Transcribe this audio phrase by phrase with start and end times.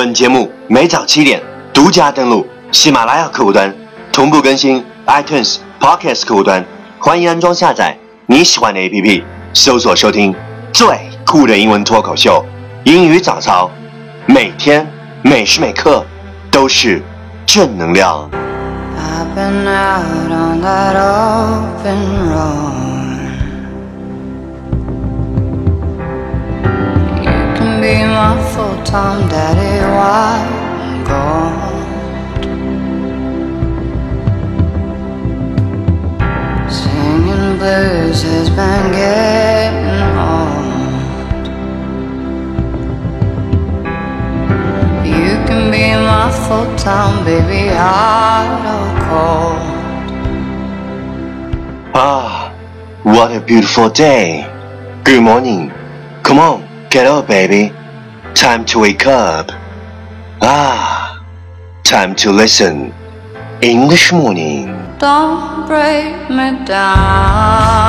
[0.00, 1.42] 本节目每早七点
[1.74, 3.74] 独家登录喜马拉雅客户端，
[4.12, 6.64] 同步更新 iTunes Podcast 客户端，
[7.00, 10.32] 欢迎安装下载你喜欢的 APP，搜索收听
[10.72, 10.86] 最
[11.26, 12.44] 酷的英文脱口秀——
[12.86, 13.68] 英语早操，
[14.26, 14.86] 每天
[15.22, 16.06] 每时每刻
[16.48, 17.02] 都是
[17.44, 18.30] 正能量。
[18.96, 22.87] I've been out on that open road.
[27.88, 30.44] Be my full-time daddy while
[30.84, 31.78] I'm gone.
[36.68, 41.44] Singing blues has been getting old.
[45.06, 49.64] You can be my full-time baby, hot or cold.
[51.94, 52.52] Ah,
[53.02, 54.44] what a beautiful day.
[55.04, 55.72] Good morning.
[56.22, 57.77] Come on, get up, baby.
[58.38, 59.50] Time to wake up.
[60.40, 61.26] Ah,
[61.82, 62.94] time to listen.
[63.60, 64.66] English morning.
[65.00, 67.88] Don't break me down.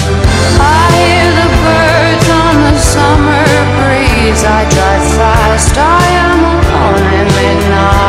[2.93, 3.45] summer
[3.79, 4.43] breeze.
[4.43, 5.75] I drive fast.
[5.77, 8.00] I am alone at midnight.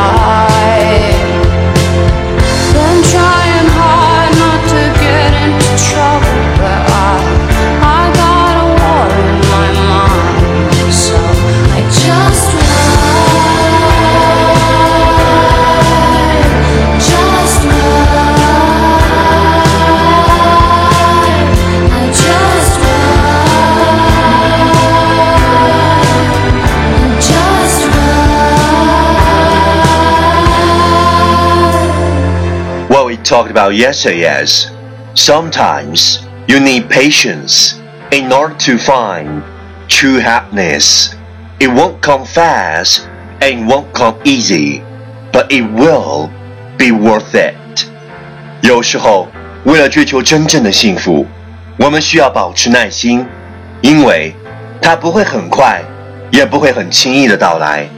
[33.32, 34.70] talked about yesterday is
[35.14, 37.74] sometimes you need patience
[38.10, 39.42] in order to find
[39.88, 41.14] true happiness.
[41.58, 43.08] It won't come fast
[43.40, 44.82] and it won't come easy,
[45.32, 46.30] but it will
[46.76, 47.54] be worth it.
[48.62, 49.28] 有时候，
[49.64, 51.26] 为了追求真正的幸福，
[51.78, 53.26] 我们需要保持耐心，
[53.80, 54.34] 因为
[54.80, 55.82] 它不会很快，
[56.30, 57.88] 也不会很轻易的到来。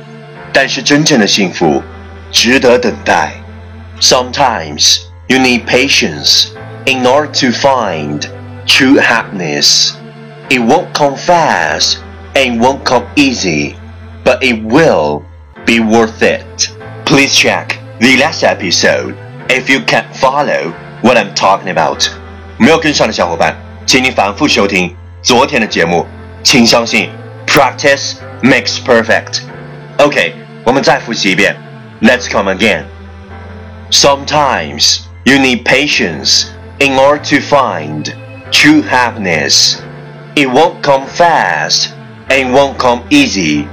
[0.53, 1.83] 但是真正的幸福，
[2.33, 3.33] 值得等待。
[4.01, 6.55] Sometimes you need patience
[6.87, 8.29] in order to find
[8.67, 9.97] true happiness.
[10.49, 12.03] It won't come fast
[12.35, 13.77] and it won't come easy,
[14.25, 15.23] but it will
[15.67, 16.71] be worth it.
[17.05, 19.15] Please check the last episode
[19.49, 20.73] if you can't follow
[21.03, 22.09] what I'm talking about.
[22.59, 23.57] 没有跟上的小伙伴，
[23.87, 26.07] 请你反复收听昨天的节目。
[26.43, 27.11] 请相信，
[27.47, 29.41] practice makes perfect.
[29.99, 30.35] OK，
[30.65, 31.55] 我们再复习一遍。
[32.01, 32.85] Let's come again.
[33.91, 38.15] Sometimes you need patience in order to find
[38.51, 39.81] true happiness.
[40.37, 41.95] It won't come fast
[42.31, 43.67] and won't come easy,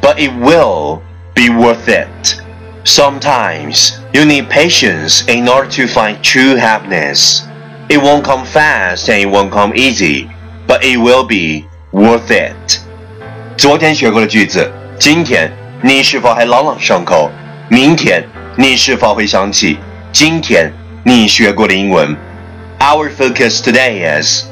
[0.00, 1.02] but it will
[1.34, 2.40] be worth it.
[2.84, 7.46] Sometimes you need patience in order to find true happiness.
[7.88, 10.28] It won't come fast and it won't come easy,
[10.66, 12.80] but it will be worth it.
[13.56, 15.50] 昨天学过的句子，今天
[15.82, 17.30] 你是否还朗朗上口？
[17.68, 18.22] 明天
[18.56, 19.78] 你是否会想起
[20.12, 20.72] 今天
[21.08, 22.16] 你学过的英文？
[22.78, 24.44] Our focus today is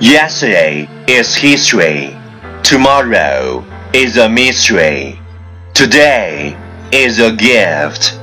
[0.00, 2.16] Yesterday is history.
[2.62, 3.62] Tomorrow
[3.92, 5.18] is a mystery.
[5.72, 6.56] Today
[6.90, 8.18] is a gift.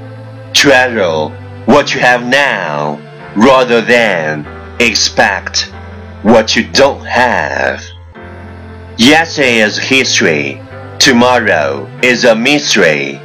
[0.54, 1.32] Treasure
[1.66, 3.00] what you have now
[3.36, 4.46] rather than
[4.80, 5.72] expect
[6.24, 7.82] what you don't have.
[8.98, 10.62] Yesterday is history.
[11.00, 13.20] Tomorrow is a mystery.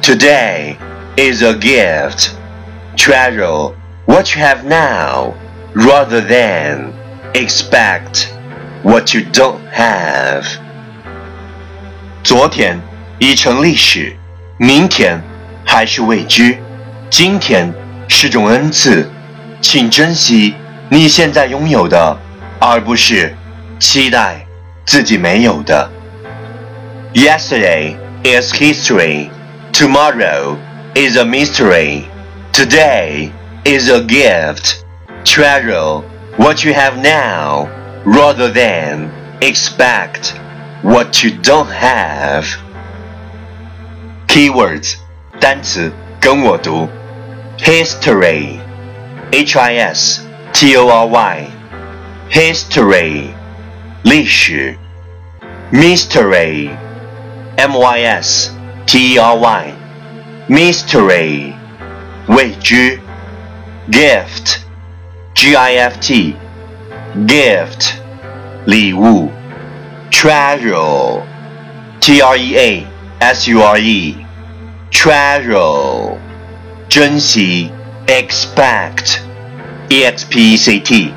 [0.00, 0.78] Today
[1.16, 2.31] is a gift.
[2.96, 3.72] Treasure
[4.06, 5.34] what you have now
[5.74, 6.92] rather than
[7.34, 8.28] expect
[8.82, 10.44] what you don't have.
[12.24, 12.80] 昨天
[13.18, 14.16] 已成历史，
[14.58, 15.22] 明天
[15.64, 16.58] 还是未知，
[17.08, 17.72] 今天
[18.08, 19.08] 是种恩赐，
[19.60, 20.54] 请珍惜
[20.88, 22.18] 你现在拥有的，
[22.58, 23.34] 而不是
[23.78, 24.44] 期待
[24.84, 25.88] 自己没有的。
[27.14, 29.30] Yesterday is history.
[29.72, 30.56] Tomorrow
[30.94, 32.02] is a mystery.
[32.52, 33.32] Today
[33.64, 34.84] is a gift.
[35.24, 36.00] Treasure
[36.36, 37.66] what you have now
[38.04, 39.10] rather than
[39.42, 40.34] expect
[40.82, 42.46] what you don't have.
[44.26, 44.96] Keywords
[45.40, 46.88] 单词跟我读
[47.58, 48.58] History
[49.30, 50.20] H I S
[50.52, 51.46] T O R Y
[52.30, 53.28] History
[54.02, 54.76] 历史
[55.72, 56.70] Mystery
[57.56, 58.50] M Y S
[58.86, 59.72] T E R Y
[60.48, 61.54] Mystery
[62.28, 62.98] 未知
[63.90, 64.58] Gift
[65.34, 66.34] G I F T
[67.26, 67.94] Gift
[68.66, 69.30] 礼物
[70.10, 71.22] Treasure
[72.00, 72.86] T R E A
[73.20, 74.16] S U R E
[74.90, 76.16] Treasure
[76.88, 77.70] 珍惜
[78.06, 79.20] Expect
[79.88, 81.12] E X P E C T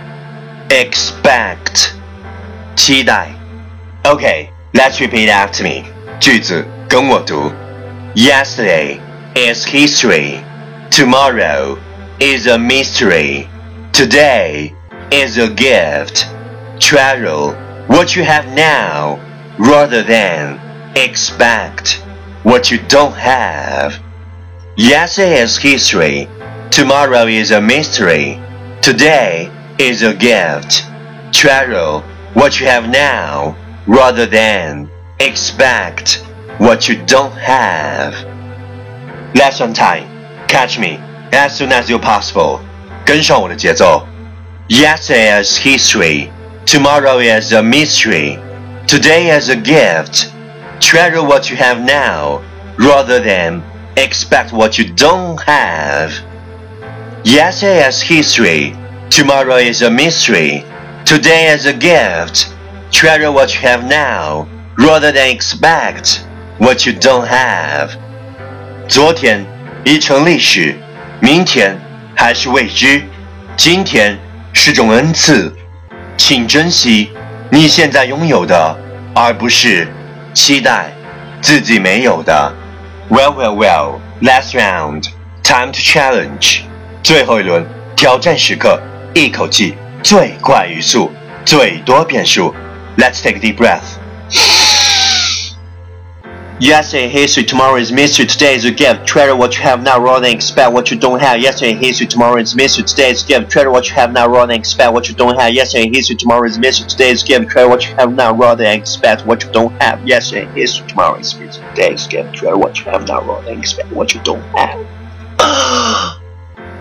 [0.69, 1.91] Expect
[2.75, 3.29] 期待
[4.03, 5.83] Okay, let's repeat after me.
[6.19, 7.51] 句子跟我读
[8.15, 8.99] Yesterday
[9.35, 10.39] is history.
[10.96, 11.78] Tomorrow
[12.20, 13.50] is a mystery.
[13.92, 14.74] Today
[15.12, 16.24] is a gift.
[16.80, 17.52] Treasure
[17.86, 19.20] what you have now
[19.58, 20.58] rather than
[20.96, 22.02] expect
[22.44, 24.02] what you don't have.
[24.78, 26.28] Yesterday is history.
[26.70, 28.40] Tomorrow is a mystery.
[28.80, 30.86] Today is a gift.
[31.30, 31.98] Treasure
[32.32, 33.54] what you have now
[33.86, 34.88] rather than
[35.20, 36.24] expect
[36.56, 38.14] what you don't have.
[39.34, 40.15] Lesson time.
[40.47, 40.99] Catch me
[41.31, 42.59] as soon as you're possible.
[43.05, 44.05] 跟上我的节奏。
[44.67, 46.29] Yesterday is history.
[46.65, 48.39] Tomorrow is a mystery.
[48.87, 50.31] Today is a gift.
[50.79, 52.41] Treasure what you have now
[52.77, 53.61] rather than
[53.97, 56.13] expect what you don't have.
[57.23, 58.75] Yesterday is history.
[59.09, 60.63] Tomorrow is a mystery.
[61.05, 62.53] Today is a gift.
[62.91, 64.47] Treasure what you have now
[64.77, 66.25] rather than expect
[66.57, 67.91] what you don't have.
[68.87, 69.45] 昨天
[69.86, 70.74] 已成历史，
[71.20, 71.78] 明天
[72.16, 73.00] 还是未知。
[73.56, 74.18] 今天
[74.52, 75.54] 是种恩赐，
[76.16, 77.12] 请珍惜
[77.52, 78.76] 你现在拥有的，
[79.14, 79.86] 而不是
[80.34, 80.90] 期待
[81.40, 82.52] 自己没有的。
[83.08, 84.00] Well, well, well.
[84.20, 85.04] Last round.
[85.44, 86.62] Time to challenge.
[87.04, 88.82] 最后一轮挑战时刻，
[89.14, 91.12] 一口气最快语速，
[91.44, 92.52] 最多变数。
[92.96, 93.95] Let's take a deep breath.
[96.59, 99.07] Yesterday history, tomorrow is mystery, today is a gift.
[99.07, 101.39] Treasure what you have now rather than expect what you don't have.
[101.39, 103.49] Yesterday history, tomorrow is mystery, today is a gift.
[103.49, 105.51] Treasure what you have now rather than expect what you don't have.
[105.55, 107.49] Yesterday history, tomorrow is mystery, today is a gift.
[107.49, 110.05] Treasure what you have now rather than expect what you don't have.
[110.05, 112.35] Yesterday history, tomorrow is mystery, today is a gift.
[112.35, 114.77] Treasure what you have now rather than expect what you don't have.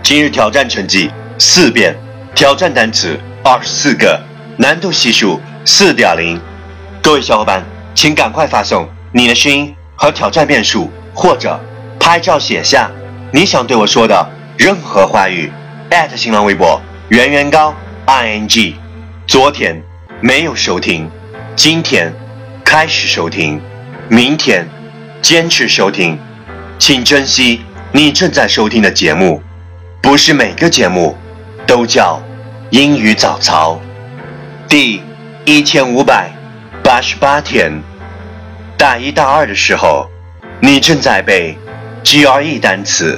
[0.02, 1.96] 今日挑战成绩四遍，
[2.34, 4.20] 挑战单词二十四个，
[4.58, 6.38] 难度系数四点零。
[7.02, 8.86] 各位小伙伴，请赶快发送
[9.17, 11.57] 你的声音和挑战变数，或者
[11.97, 12.91] 拍照写下
[13.31, 15.49] 你想对我说的任何话语。
[16.17, 17.73] 新浪微博圆圆高
[18.07, 18.75] i n g。
[19.25, 19.81] 昨天
[20.19, 21.09] 没有收听，
[21.55, 22.13] 今天
[22.61, 23.61] 开始收听，
[24.09, 24.67] 明天
[25.21, 26.19] 坚持收听，
[26.77, 27.61] 请珍惜
[27.93, 29.41] 你正在收听的节目。
[30.01, 31.15] 不是每个节目
[31.65, 32.21] 都叫
[32.69, 33.79] 英语早操。
[34.67, 35.01] 第
[35.45, 36.29] 一千五百
[36.83, 37.81] 八十八天，
[38.77, 40.09] 大一大二的时候，
[40.59, 41.57] 你正在背
[42.03, 43.17] GRE 单词；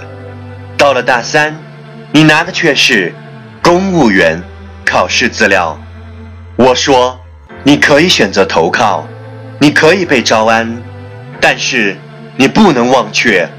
[0.78, 1.56] 到了大三，
[2.12, 3.14] 你拿的却是
[3.62, 4.42] 公务员
[4.86, 5.78] 考试资料。
[6.58, 7.20] 我说，
[7.64, 9.08] 你可以选择投靠，
[9.60, 10.82] 你可以被招安，
[11.42, 11.98] 但是
[12.36, 13.50] 你不能忘却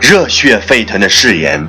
[0.00, 1.68] 热血沸腾的誓言，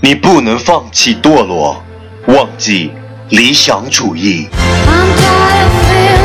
[0.00, 1.82] 你不能放弃堕落，
[2.26, 2.92] 忘记
[3.28, 4.48] 理想主义。
[4.88, 6.17] I'm tired of feeling